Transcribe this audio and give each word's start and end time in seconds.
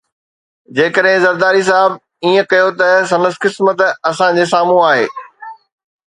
جيڪڏهن 0.77 1.19
زرداري 1.25 1.59
صاحب 1.67 1.91
ائين 2.29 2.47
ڪيو 2.53 2.69
ته 2.79 2.87
سندس 3.11 3.35
قسمت 3.43 3.81
اسان 4.09 4.39
جي 4.39 4.47
سامهون 4.53 4.81
آهي. 4.87 5.05